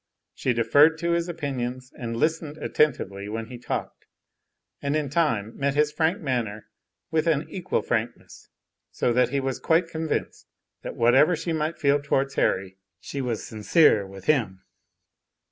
She 0.33 0.53
deferred 0.53 0.97
to 0.97 1.11
his 1.11 1.29
opinions, 1.29 1.91
and 1.95 2.17
listened 2.17 2.57
attentively 2.57 3.29
when 3.29 3.49
he 3.51 3.59
talked, 3.59 4.07
and 4.81 4.95
in 4.95 5.11
time 5.11 5.55
met 5.55 5.75
his 5.75 5.91
frank 5.91 6.19
manner 6.19 6.65
with 7.11 7.27
an 7.27 7.47
equal 7.51 7.83
frankness, 7.83 8.49
so 8.89 9.13
that 9.13 9.29
he 9.29 9.39
was 9.39 9.59
quite 9.59 9.87
convinced 9.89 10.47
that 10.81 10.95
whatever 10.95 11.35
she 11.35 11.53
might 11.53 11.77
feel 11.77 12.01
towards 12.01 12.33
Harry, 12.33 12.77
she 12.99 13.21
was 13.21 13.43
sincere 13.45 14.03
with 14.07 14.25
him. 14.25 14.63